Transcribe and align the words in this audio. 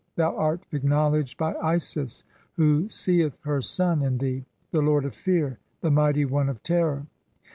Thou 0.15 0.35
art 0.35 0.63
acknowledged 0.71 1.37
by 1.37 1.53
Isis 1.61 2.25
who 2.53 2.87
sceth 2.89 3.37
her 3.43 3.61
son 3.61 4.01
"in 4.01 4.17
thee, 4.17 4.45
the 4.71 4.81
lord 4.81 5.05
of 5.05 5.13
fear, 5.13 5.59
the 5.81 5.91
mighty 5.91 6.25
one 6.25 6.49
of 6.49 6.63
terror. 6.63 7.05